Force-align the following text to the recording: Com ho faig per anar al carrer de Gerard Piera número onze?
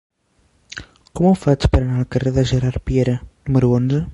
Com 1.19 1.27
ho 1.29 1.33
faig 1.43 1.67
per 1.75 1.81
anar 1.81 1.99
al 1.99 2.09
carrer 2.17 2.33
de 2.39 2.47
Gerard 2.53 2.83
Piera 2.89 3.15
número 3.27 3.71
onze? 3.81 4.05